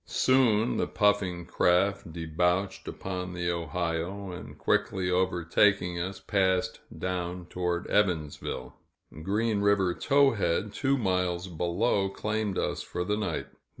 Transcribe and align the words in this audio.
Soon, 0.07 0.77
the 0.77 0.87
puffing 0.87 1.45
craft 1.45 2.11
debouched 2.11 2.87
upon 2.87 3.35
the 3.35 3.51
Ohio, 3.51 4.31
and, 4.31 4.57
quickly 4.57 5.11
overtaking 5.11 5.99
us, 5.99 6.19
passed 6.19 6.79
down 6.97 7.45
toward 7.45 7.85
Evansville. 7.85 8.73
Green 9.21 9.59
River 9.61 9.93
Towhead, 9.93 10.73
two 10.73 10.97
miles 10.97 11.47
below, 11.47 12.09
claimed 12.09 12.57
us 12.57 12.81
for 12.81 13.03
the 13.03 13.15
night. 13.15 13.45